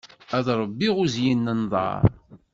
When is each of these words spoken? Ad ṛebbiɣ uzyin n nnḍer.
Ad 0.37 0.47
ṛebbiɣ 0.61 0.95
uzyin 1.03 1.39
n 1.43 1.47
nnḍer. 1.57 2.01